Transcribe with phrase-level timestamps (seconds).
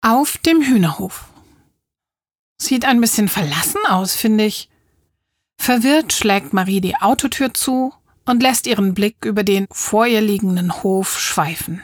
[0.00, 1.24] Auf dem Hühnerhof.
[2.56, 4.68] Sieht ein bisschen verlassen aus, finde ich.
[5.60, 7.92] Verwirrt schlägt Marie die Autotür zu
[8.24, 11.82] und lässt ihren Blick über den vor ihr liegenden Hof schweifen.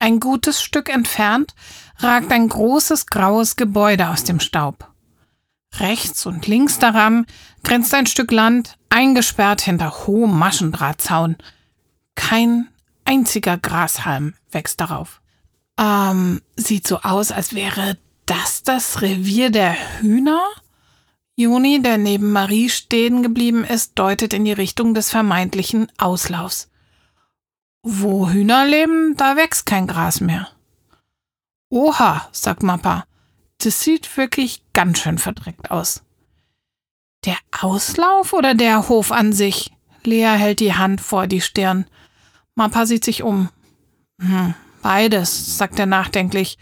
[0.00, 1.54] Ein gutes Stück entfernt
[1.98, 4.92] ragt ein großes graues Gebäude aus dem Staub.
[5.76, 7.26] Rechts und links daran
[7.62, 11.36] grenzt ein Stück Land, eingesperrt hinter hohem Maschendrahtzaun.
[12.16, 12.68] Kein
[13.04, 15.20] einziger Grashalm wächst darauf.
[15.78, 20.42] Ähm, sieht so aus, als wäre das das Revier der Hühner?
[21.36, 26.70] Juni, der neben Marie stehen geblieben ist, deutet in die Richtung des vermeintlichen Auslaufs.
[27.82, 30.48] Wo Hühner leben, da wächst kein Gras mehr.
[31.70, 33.04] Oha, sagt Mappa.
[33.58, 36.02] Das sieht wirklich ganz schön verdreckt aus.
[37.24, 39.72] Der Auslauf oder der Hof an sich?
[40.04, 41.86] Lea hält die Hand vor die Stirn.
[42.54, 43.48] Mappa sieht sich um.
[44.20, 44.54] Hm,
[44.84, 46.58] beides, sagt er nachdenklich.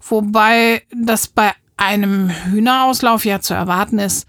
[0.00, 4.26] Wobei das bei einem Hühnerauslauf ja zu erwarten ist.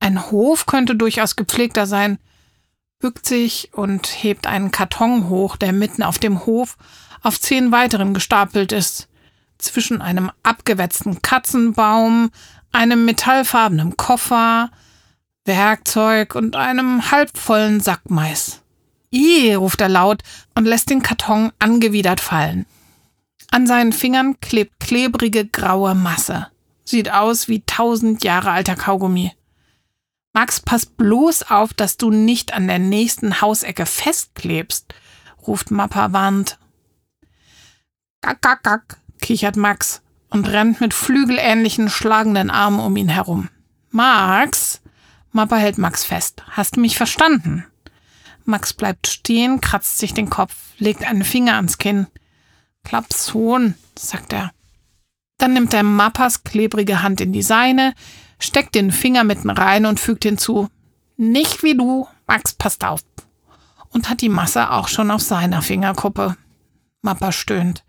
[0.00, 2.18] Ein Hof könnte durchaus gepflegter sein,
[3.00, 6.76] bückt sich und hebt einen Karton hoch, der mitten auf dem Hof
[7.20, 9.08] auf zehn weiteren gestapelt ist.
[9.58, 12.30] Zwischen einem abgewetzten Katzenbaum,
[12.70, 14.70] einem metallfarbenen Koffer,
[15.44, 18.62] Werkzeug und einem halbvollen Sack Mais.
[19.10, 20.22] Ih, ruft er laut
[20.54, 22.66] und lässt den Karton angewidert fallen.
[23.50, 26.48] An seinen Fingern klebt klebrige graue Masse.
[26.84, 29.32] Sieht aus wie tausend Jahre alter Kaugummi.
[30.34, 34.94] Max, pass bloß auf, dass du nicht an der nächsten Hausecke festklebst,
[35.46, 36.58] ruft Mappa warnt.
[38.20, 43.48] Gack, gack, gack, kichert Max und rennt mit flügelähnlichen schlagenden Armen um ihn herum.
[43.90, 44.80] Max?
[45.32, 46.42] Mappa hält Max fest.
[46.50, 47.64] Hast du mich verstanden?
[48.48, 52.06] Max bleibt stehen, kratzt sich den Kopf, legt einen Finger ans Kinn.
[52.82, 54.52] Klapshohn, sagt er.
[55.36, 57.94] Dann nimmt er Mappas klebrige Hand in die seine,
[58.40, 60.68] steckt den Finger mitten rein und fügt hinzu,
[61.16, 63.00] nicht wie du, Max, passt auf.
[63.90, 66.36] Und hat die Masse auch schon auf seiner Fingerkuppe.
[67.02, 67.84] Mappa stöhnt,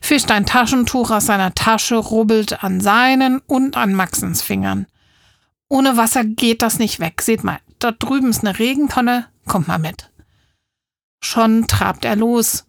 [0.00, 4.86] fischt ein Taschentuch aus seiner Tasche, rubbelt an seinen und an Maxens Fingern.
[5.68, 7.22] Ohne Wasser geht das nicht weg.
[7.22, 10.10] Seht mal, dort drüben ist eine Regentonne, kommt mal mit.
[11.20, 12.64] Schon trabt er los.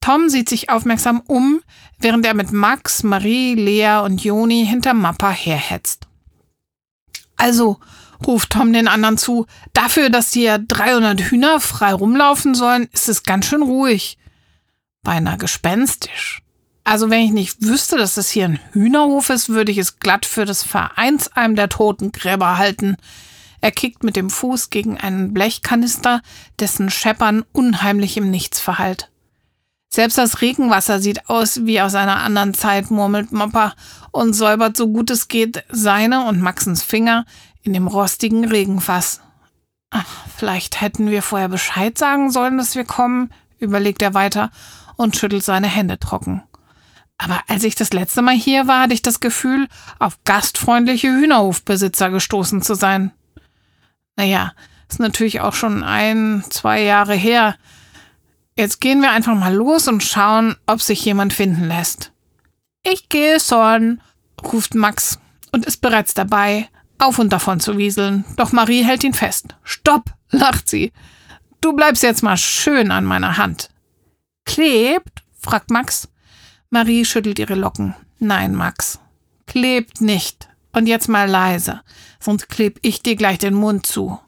[0.00, 1.60] Tom sieht sich aufmerksam um,
[1.98, 6.08] während er mit Max, Marie, Lea und Joni hinter Mappa herhetzt.
[7.36, 7.78] Also,
[8.26, 13.22] ruft Tom den anderen zu, dafür, dass hier 300 Hühner frei rumlaufen sollen, ist es
[13.22, 14.18] ganz schön ruhig.
[15.02, 16.42] Beinahe gespenstisch.
[16.84, 20.26] Also, wenn ich nicht wüsste, dass es hier ein Hühnerhof ist, würde ich es glatt
[20.26, 22.96] für das Vereinsheim der Totengräber halten.
[23.62, 26.20] Er kickt mit dem Fuß gegen einen Blechkanister,
[26.58, 29.10] dessen Scheppern unheimlich im Nichts verhallt.
[29.88, 33.74] Selbst das Regenwasser sieht aus wie aus einer anderen Zeit, murmelt Mopper
[34.10, 37.24] und säubert so gut es geht seine und Maxens Finger
[37.62, 39.20] in dem rostigen Regenfass.
[39.90, 40.06] Ach,
[40.36, 44.50] vielleicht hätten wir vorher Bescheid sagen sollen, dass wir kommen, überlegt er weiter
[44.96, 46.42] und schüttelt seine Hände trocken.
[47.16, 49.68] Aber als ich das letzte Mal hier war, hatte ich das Gefühl,
[50.00, 53.12] auf gastfreundliche Hühnerhofbesitzer gestoßen zu sein.
[54.16, 54.52] Naja,
[54.88, 57.56] ist natürlich auch schon ein, zwei Jahre her,
[58.54, 62.12] Jetzt gehen wir einfach mal los und schauen, ob sich jemand finden lässt.
[62.82, 64.02] Ich gehe schon,
[64.42, 65.18] ruft Max
[65.52, 66.68] und ist bereits dabei,
[66.98, 68.24] auf und davon zu wieseln.
[68.36, 69.56] Doch Marie hält ihn fest.
[69.62, 70.92] Stopp, lacht sie.
[71.62, 73.70] Du bleibst jetzt mal schön an meiner Hand.
[74.44, 75.22] Klebt?
[75.38, 76.08] fragt Max.
[76.68, 77.94] Marie schüttelt ihre Locken.
[78.18, 79.00] Nein, Max.
[79.46, 80.48] Klebt nicht.
[80.72, 81.82] Und jetzt mal leise,
[82.18, 84.18] sonst kleb ich dir gleich den Mund zu.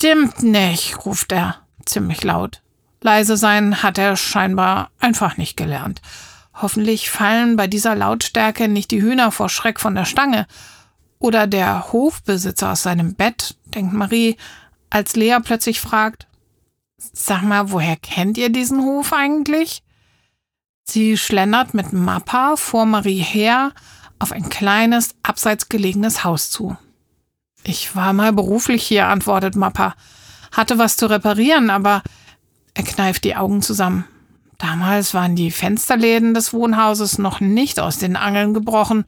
[0.00, 1.56] Stimmt nicht, ruft er,
[1.86, 2.62] ziemlich laut.
[3.00, 6.00] Leise sein hat er scheinbar einfach nicht gelernt.
[6.54, 10.46] Hoffentlich fallen bei dieser Lautstärke nicht die Hühner vor Schreck von der Stange.
[11.18, 14.36] Oder der Hofbesitzer aus seinem Bett, denkt Marie,
[14.90, 16.26] als Lea plötzlich fragt,
[17.12, 19.82] Sag mal, woher kennt ihr diesen Hof eigentlich?
[20.84, 23.72] Sie schlendert mit Mappa vor Marie her
[24.18, 26.76] auf ein kleines, abseits gelegenes Haus zu.
[27.62, 29.94] Ich war mal beruflich hier, antwortet Mappa.
[30.52, 32.02] Hatte was zu reparieren, aber
[32.74, 34.04] er kneift die Augen zusammen.
[34.58, 39.04] Damals waren die Fensterläden des Wohnhauses noch nicht aus den Angeln gebrochen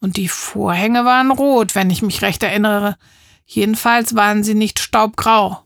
[0.00, 2.96] und die Vorhänge waren rot, wenn ich mich recht erinnere.
[3.46, 5.64] Jedenfalls waren sie nicht staubgrau.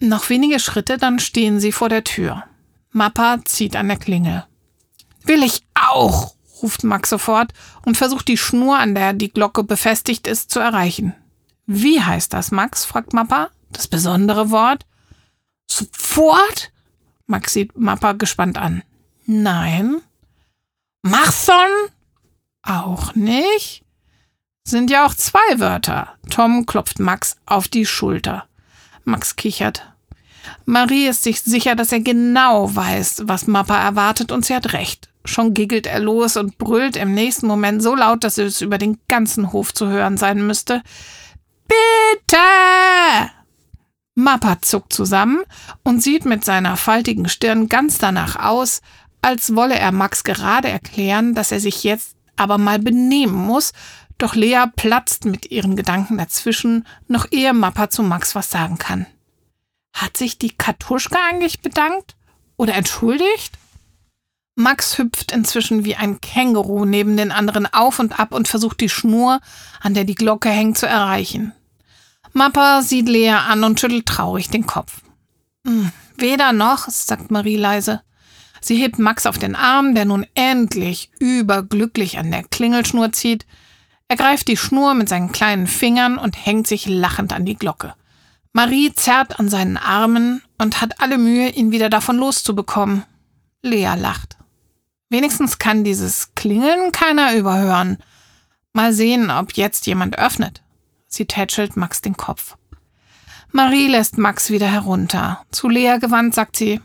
[0.00, 2.44] Noch wenige Schritte, dann stehen sie vor der Tür.
[2.90, 4.44] Mappa zieht an der Klingel.
[5.24, 7.52] Will ich auch, ruft Max sofort
[7.84, 11.14] und versucht die Schnur, an der die Glocke befestigt ist, zu erreichen.
[11.66, 12.84] Wie heißt das, Max?
[12.84, 13.50] fragt Mappa.
[13.70, 14.86] Das besondere Wort?
[15.70, 16.72] Sofort?
[17.26, 18.82] Max sieht Mappa gespannt an.
[19.26, 20.00] Nein.
[21.02, 21.54] Machson?
[22.62, 23.84] Auch nicht?
[24.64, 26.14] Sind ja auch zwei Wörter.
[26.30, 28.46] Tom klopft Max auf die Schulter.
[29.04, 29.92] Max kichert.
[30.64, 35.07] Marie ist sich sicher, dass er genau weiß, was Mappa erwartet, und sie hat recht.
[35.24, 38.98] Schon giggelt er los und brüllt im nächsten Moment so laut, dass es über den
[39.08, 40.82] ganzen Hof zu hören sein müsste.
[41.66, 42.38] Bitte!
[44.14, 45.42] Mappa zuckt zusammen
[45.84, 48.80] und sieht mit seiner faltigen Stirn ganz danach aus,
[49.22, 53.72] als wolle er Max gerade erklären, dass er sich jetzt aber mal benehmen muss,
[54.16, 59.06] doch Lea platzt mit ihren Gedanken dazwischen, noch ehe Mappa zu Max was sagen kann.
[59.92, 62.16] Hat sich die Kartuschka eigentlich bedankt?
[62.56, 63.56] Oder entschuldigt?
[64.58, 68.88] Max hüpft inzwischen wie ein Känguru neben den anderen auf und ab und versucht die
[68.88, 69.38] Schnur,
[69.80, 71.52] an der die Glocke hängt, zu erreichen.
[72.32, 75.02] Mappa sieht Lea an und schüttelt traurig den Kopf.
[75.64, 78.02] Hm, weder noch, sagt Marie leise.
[78.60, 83.46] Sie hebt Max auf den Arm, der nun endlich überglücklich an der Klingelschnur zieht.
[84.08, 87.94] Er greift die Schnur mit seinen kleinen Fingern und hängt sich lachend an die Glocke.
[88.52, 93.04] Marie zerrt an seinen Armen und hat alle Mühe, ihn wieder davon loszubekommen.
[93.62, 94.37] Lea lacht.
[95.10, 97.98] Wenigstens kann dieses Klingeln keiner überhören.
[98.72, 100.62] Mal sehen, ob jetzt jemand öffnet.
[101.06, 102.56] Sie tätschelt Max den Kopf.
[103.50, 105.44] Marie lässt Max wieder herunter.
[105.50, 106.80] Zu Lea gewandt sagt sie,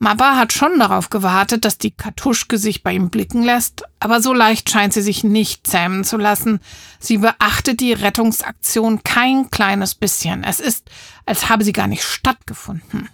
[0.00, 4.32] Mappa hat schon darauf gewartet, dass die Kartuschke sich bei ihm blicken lässt, aber so
[4.32, 6.60] leicht scheint sie sich nicht zähmen zu lassen.
[7.00, 10.44] Sie beachtet die Rettungsaktion kein kleines bisschen.
[10.44, 10.88] Es ist,
[11.26, 13.08] als habe sie gar nicht stattgefunden.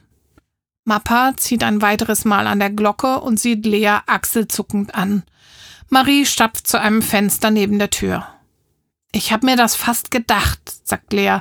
[0.85, 5.23] Mappa zieht ein weiteres Mal an der Glocke und sieht Lea achselzuckend an.
[5.89, 8.27] Marie stapft zu einem Fenster neben der Tür.
[9.13, 11.39] Ich hab mir das fast gedacht, sagt Lea,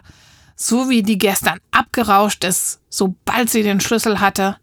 [0.55, 4.57] so wie die gestern abgerauscht ist, sobald sie den Schlüssel hatte.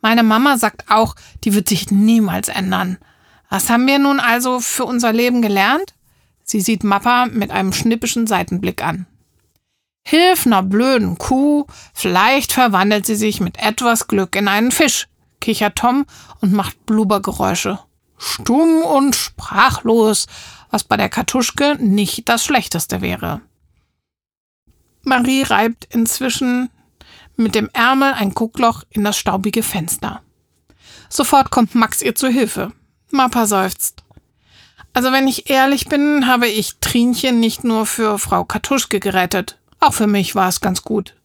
[0.00, 1.14] Meine Mama sagt auch,
[1.44, 2.98] die wird sich niemals ändern.
[3.50, 5.94] Was haben wir nun also für unser Leben gelernt?
[6.42, 9.06] Sie sieht Mappa mit einem schnippischen Seitenblick an.
[10.04, 15.08] Hilf ner blöden Kuh, vielleicht verwandelt sie sich mit etwas Glück in einen Fisch,
[15.40, 16.06] kichert Tom
[16.40, 17.78] und macht Blubbergeräusche.
[18.18, 20.26] Stumm und sprachlos,
[20.70, 23.40] was bei der Kartuschke nicht das Schlechteste wäre.
[25.02, 26.70] Marie reibt inzwischen
[27.36, 30.22] mit dem Ärmel ein Guckloch in das staubige Fenster.
[31.08, 32.72] Sofort kommt Max ihr zu Hilfe.
[33.10, 34.02] Mappa seufzt.
[34.92, 39.58] Also wenn ich ehrlich bin, habe ich Trinchen nicht nur für Frau Kartuschke gerettet.
[39.82, 41.16] Auch für mich war es ganz gut.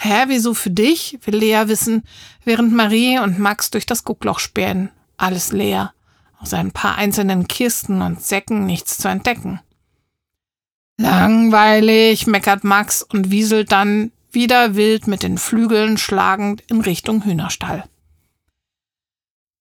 [0.00, 1.18] Hä, wieso für dich?
[1.26, 2.04] will Lea wissen,
[2.42, 4.88] während Marie und Max durch das Guckloch spähen.
[5.18, 5.92] Alles leer.
[6.38, 9.60] Aus ein paar einzelnen Kisten und Säcken nichts zu entdecken.
[10.96, 17.84] Langweilig, meckert Max und wieselt dann wieder wild mit den Flügeln schlagend in Richtung Hühnerstall.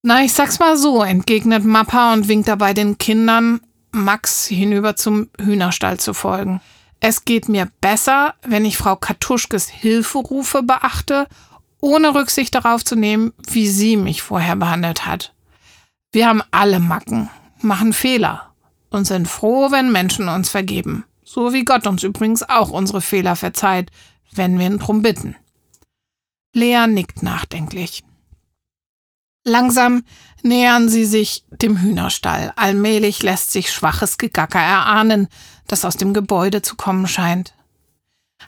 [0.03, 3.59] Na, ich sag's mal so, entgegnet Mappa und winkt dabei den Kindern,
[3.91, 6.61] Max hinüber zum Hühnerstall zu folgen.
[6.99, 11.27] Es geht mir besser, wenn ich Frau Katuschkes Hilferufe beachte,
[11.81, 15.33] ohne Rücksicht darauf zu nehmen, wie sie mich vorher behandelt hat.
[16.11, 17.29] Wir haben alle Macken,
[17.61, 18.53] machen Fehler
[18.89, 21.05] und sind froh, wenn Menschen uns vergeben.
[21.23, 23.91] So wie Gott uns übrigens auch unsere Fehler verzeiht,
[24.31, 25.35] wenn wir ihn drum bitten.
[26.53, 28.03] Lea nickt nachdenklich.
[29.45, 30.03] Langsam
[30.41, 32.51] nähern sie sich dem Hühnerstall.
[32.55, 35.27] Allmählich lässt sich schwaches Gegacker erahnen,
[35.71, 37.53] das aus dem Gebäude zu kommen scheint.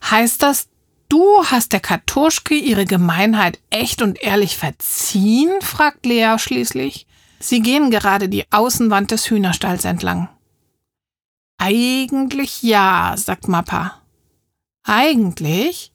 [0.10, 0.70] Heißt das,
[1.10, 5.62] du hast der Kartuschke ihre Gemeinheit echt und ehrlich verziehen?
[5.62, 7.08] fragt Lea schließlich.
[7.40, 10.30] Sie gehen gerade die Außenwand des Hühnerstalls entlang.
[11.58, 14.02] Eigentlich ja, sagt Mappa.
[14.84, 15.94] Eigentlich?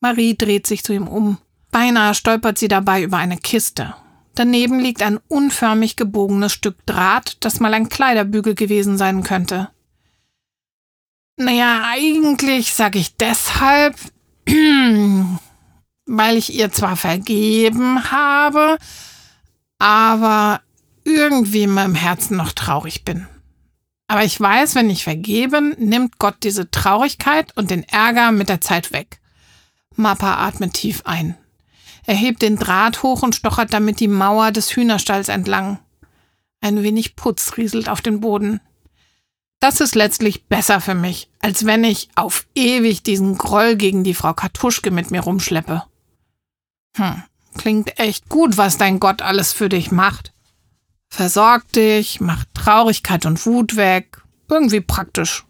[0.00, 1.38] Marie dreht sich zu ihm um.
[1.70, 3.94] Beinahe stolpert sie dabei über eine Kiste.
[4.34, 9.70] Daneben liegt ein unförmig gebogenes Stück Draht, das mal ein Kleiderbügel gewesen sein könnte.
[11.36, 13.96] Naja, eigentlich sag ich deshalb,
[16.06, 18.78] weil ich ihr zwar vergeben habe,
[19.78, 20.60] aber
[21.04, 23.26] irgendwie in meinem Herzen noch traurig bin.
[24.06, 28.60] Aber ich weiß, wenn ich vergebe, nimmt Gott diese Traurigkeit und den Ärger mit der
[28.60, 29.18] Zeit weg.
[29.96, 31.36] Mappa atmet tief ein.
[32.06, 35.78] Er hebt den Draht hoch und stochert damit die Mauer des Hühnerstalls entlang.
[36.60, 38.60] Ein wenig Putz rieselt auf den Boden.
[39.60, 44.14] Das ist letztlich besser für mich, als wenn ich auf ewig diesen Groll gegen die
[44.14, 45.84] Frau Kartuschke mit mir rumschleppe.
[46.96, 47.22] Hm,
[47.56, 50.32] klingt echt gut, was dein Gott alles für dich macht.
[51.08, 54.20] Versorgt dich, macht Traurigkeit und Wut weg.
[54.48, 55.44] Irgendwie praktisch.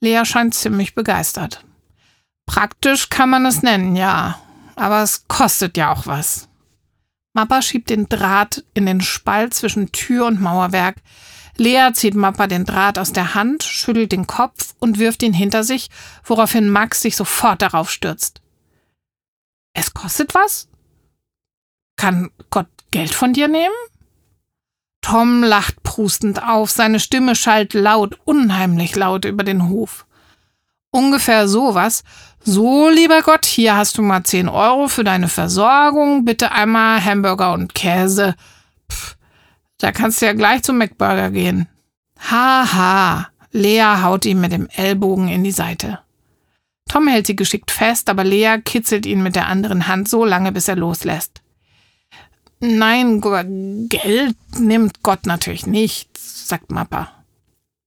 [0.00, 1.64] Lea scheint ziemlich begeistert.
[2.46, 4.38] Praktisch kann man es nennen, ja.
[4.74, 6.48] Aber es kostet ja auch was.
[7.34, 10.96] Mappa schiebt den Draht in den Spalt zwischen Tür und Mauerwerk.
[11.56, 15.64] Lea zieht Mappa den Draht aus der Hand, schüttelt den Kopf und wirft ihn hinter
[15.64, 15.88] sich,
[16.24, 18.40] woraufhin Max sich sofort darauf stürzt.
[19.74, 20.68] Es kostet was?
[21.96, 23.74] Kann Gott Geld von dir nehmen?
[25.02, 30.06] Tom lacht prustend auf, seine Stimme schallt laut, unheimlich laut über den Hof.
[30.90, 32.04] Ungefähr sowas.
[32.44, 37.52] So, lieber Gott, hier hast du mal 10 Euro für deine Versorgung, bitte einmal Hamburger
[37.52, 38.34] und Käse.
[39.82, 41.66] Da kannst du ja gleich zum McBurger gehen.
[42.16, 43.28] Haha, ha.
[43.50, 45.98] Lea haut ihm mit dem Ellbogen in die Seite.
[46.88, 50.52] Tom hält sie geschickt fest, aber Lea kitzelt ihn mit der anderen Hand so lange,
[50.52, 51.42] bis er loslässt.
[52.60, 53.20] Nein,
[53.88, 57.10] Geld nimmt Gott natürlich nicht, sagt Mappa.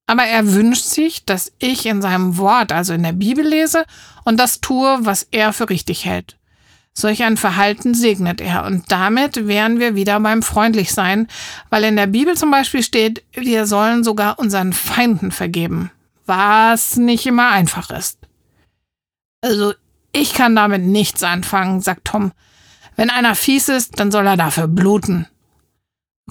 [0.05, 3.85] Aber er wünscht sich, dass ich in seinem Wort, also in der Bibel lese
[4.25, 6.37] und das tue, was er für richtig hält.
[6.97, 11.27] Solch ein Verhalten segnet er und damit wären wir wieder beim freundlich sein,
[11.69, 15.91] weil in der Bibel zum Beispiel steht, wir sollen sogar unseren Feinden vergeben,
[16.25, 18.19] was nicht immer einfach ist.
[19.41, 19.73] Also
[20.13, 22.31] ich kann damit nichts anfangen, sagt Tom.
[22.95, 25.27] Wenn einer fies ist, dann soll er dafür bluten.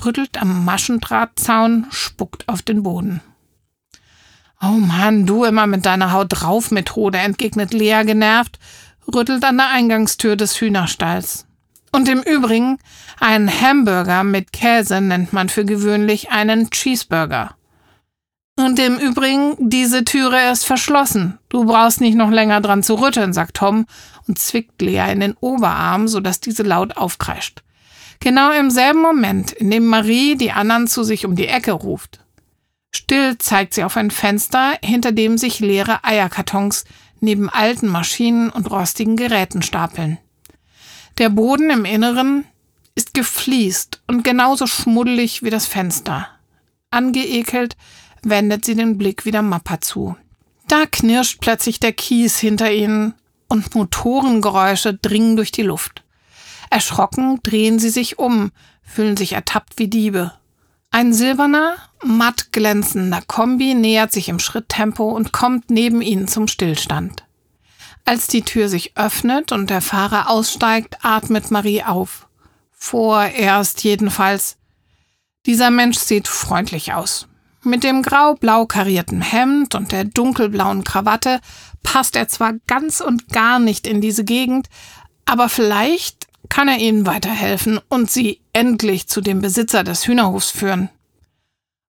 [0.02, 3.20] Rüttelt am Maschendrahtzaun, spuckt auf den Boden.
[4.62, 8.58] Oh Mann, du immer mit deiner Haut drauf Methode, entgegnet Lea genervt,
[9.12, 11.46] rüttelt an der Eingangstür des Hühnerstalls.
[11.92, 12.78] Und im Übrigen,
[13.20, 17.56] einen Hamburger mit Käse nennt man für gewöhnlich einen Cheeseburger.
[18.56, 21.38] Und im Übrigen, diese Türe ist verschlossen.
[21.48, 23.86] Du brauchst nicht noch länger dran zu rütteln, sagt Tom
[24.28, 27.62] und zwickt Lea in den Oberarm, sodass diese laut aufkreischt.
[28.20, 32.20] Genau im selben Moment, in dem Marie die anderen zu sich um die Ecke ruft.
[32.94, 36.84] Still zeigt sie auf ein Fenster, hinter dem sich leere Eierkartons
[37.24, 40.18] neben alten Maschinen und rostigen Geräten stapeln.
[41.18, 42.44] Der Boden im Inneren
[42.94, 46.28] ist gefliest und genauso schmuddelig wie das Fenster.
[46.90, 47.76] Angeekelt
[48.22, 50.16] wendet sie den Blick wieder Mappa zu.
[50.68, 53.14] Da knirscht plötzlich der Kies hinter ihnen
[53.48, 56.04] und Motorengeräusche dringen durch die Luft.
[56.70, 58.50] Erschrocken drehen sie sich um,
[58.82, 60.32] fühlen sich ertappt wie Diebe.
[60.94, 61.74] Ein silberner,
[62.04, 67.24] matt glänzender Kombi nähert sich im Schritttempo und kommt neben ihnen zum Stillstand.
[68.04, 72.28] Als die Tür sich öffnet und der Fahrer aussteigt, atmet Marie auf.
[72.70, 74.56] Vorerst jedenfalls.
[75.46, 77.26] Dieser Mensch sieht freundlich aus.
[77.64, 81.40] Mit dem grau-blau karierten Hemd und der dunkelblauen Krawatte
[81.82, 84.68] passt er zwar ganz und gar nicht in diese Gegend,
[85.24, 90.88] aber vielleicht kann er ihnen weiterhelfen und sie endlich zu dem Besitzer des Hühnerhofs führen.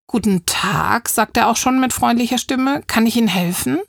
[0.07, 2.83] Guten Tag, sagt er auch schon mit freundlicher Stimme.
[2.85, 3.79] Kann ich Ihnen helfen?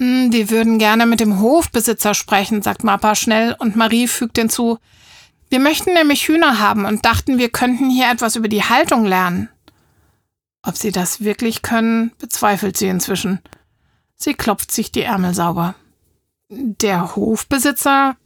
[0.00, 4.78] Hm, wir würden gerne mit dem Hofbesitzer sprechen, sagt Mappa schnell und Marie fügt hinzu.
[5.48, 9.48] Wir möchten nämlich Hühner haben und dachten, wir könnten hier etwas über die Haltung lernen.
[10.62, 13.40] Ob sie das wirklich können, bezweifelt sie inzwischen.
[14.16, 15.76] Sie klopft sich die Ärmel sauber.
[16.48, 18.16] Der Hofbesitzer?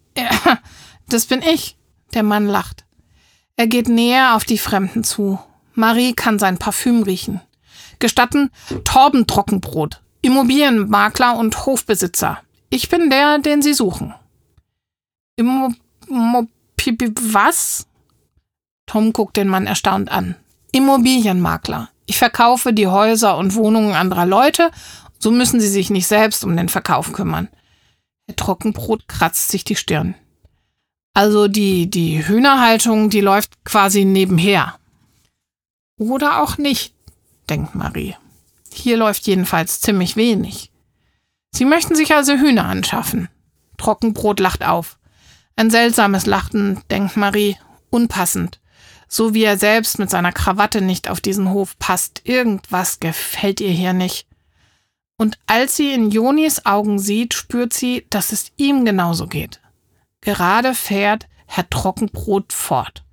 [1.11, 1.77] Das bin ich.
[2.15, 2.85] Der Mann lacht.
[3.57, 5.39] Er geht näher auf die Fremden zu.
[5.75, 7.41] Marie kann sein Parfüm riechen.
[7.99, 8.51] Gestatten
[8.85, 12.41] Torben Trockenbrot, Immobilienmakler und Hofbesitzer.
[12.71, 14.15] Ich bin der, den Sie suchen.
[15.37, 15.73] Immo,
[16.09, 16.47] Immo
[17.21, 17.87] was?
[18.87, 20.37] Tom guckt den Mann erstaunt an.
[20.73, 21.91] Immobilienmakler.
[22.07, 24.71] Ich verkaufe die Häuser und Wohnungen anderer Leute,
[25.19, 27.49] so müssen sie sich nicht selbst um den Verkauf kümmern.
[28.27, 30.15] Herr Trockenbrot kratzt sich die Stirn.
[31.13, 34.79] Also die, die Hühnerhaltung, die läuft quasi nebenher.
[35.99, 36.95] Oder auch nicht,
[37.49, 38.17] denkt Marie.
[38.73, 40.71] Hier läuft jedenfalls ziemlich wenig.
[41.53, 43.29] Sie möchten sich also Hühner anschaffen.
[43.77, 44.99] Trockenbrot lacht auf.
[45.57, 47.57] Ein seltsames Lachen, denkt Marie,
[47.91, 48.61] unpassend
[49.13, 52.23] so wie er selbst mit seiner Krawatte nicht auf diesen Hof passt.
[52.25, 54.27] Irgendwas gefällt ihr hier nicht.
[55.19, 59.60] Und als sie in Jonis Augen sieht, spürt sie, dass es ihm genauso geht.
[60.21, 63.05] Gerade fährt Herr Trockenbrot fort.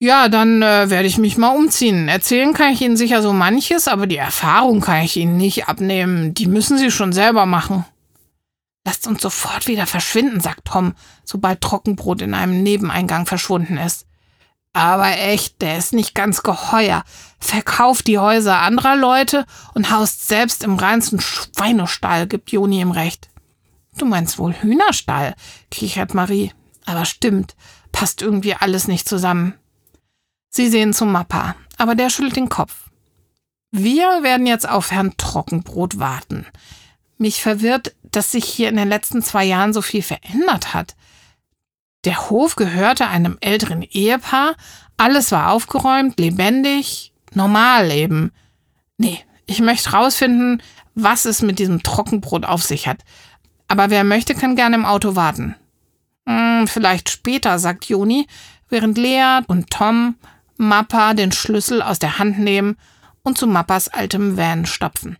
[0.00, 2.08] Ja, dann äh, werde ich mich mal umziehen.
[2.08, 6.34] Erzählen kann ich Ihnen sicher so manches, aber die Erfahrung kann ich Ihnen nicht abnehmen.
[6.34, 7.84] Die müssen Sie schon selber machen.
[8.84, 10.94] Lasst uns sofort wieder verschwinden, sagt Tom,
[11.24, 14.06] sobald Trockenbrot in einem Nebeneingang verschwunden ist.
[14.72, 17.02] Aber echt, der ist nicht ganz geheuer.
[17.40, 19.44] Verkauft die Häuser anderer Leute
[19.74, 23.28] und haust selbst im reinsten Schweinestall, gibt Joni ihm recht.
[23.98, 25.34] Du meinst wohl Hühnerstall,
[25.70, 26.52] kichert Marie.
[26.86, 27.54] Aber stimmt,
[27.92, 29.54] passt irgendwie alles nicht zusammen.
[30.48, 32.88] Sie sehen zum Mappa, aber der schüttelt den Kopf.
[33.70, 36.46] Wir werden jetzt auf Herrn Trockenbrot warten.
[37.18, 40.96] Mich verwirrt, dass sich hier in den letzten zwei Jahren so viel verändert hat.
[42.04, 44.54] Der Hof gehörte einem älteren Ehepaar,
[44.96, 48.32] alles war aufgeräumt, lebendig, normal eben.
[48.96, 50.62] Nee, ich möchte rausfinden,
[50.94, 53.04] was es mit diesem Trockenbrot auf sich hat.
[53.68, 55.54] Aber wer möchte, kann gerne im Auto warten.
[56.26, 58.26] Hm, vielleicht später, sagt Joni,
[58.68, 60.16] während Lea und Tom
[60.56, 62.76] Mappa den Schlüssel aus der Hand nehmen
[63.22, 65.16] und zu Mappas altem Van stapfen.